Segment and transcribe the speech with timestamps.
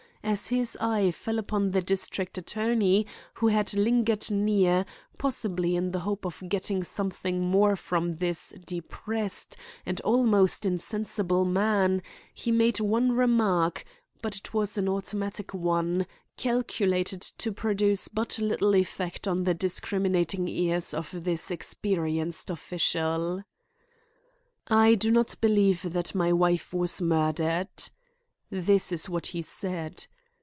[0.23, 4.85] As his eye fell upon the district attorney, who had lingered near,
[5.17, 12.03] possibly in the hope of getting something more from this depressed and almost insensible man,
[12.35, 13.83] he made one remark,
[14.21, 16.05] but it was an automatic one,
[16.37, 23.43] calculated to produce but little effect on the discriminating ears of this experienced official.
[24.67, 27.69] "I do not believe that my wife was murdered."
[28.53, 30.05] This was what he said.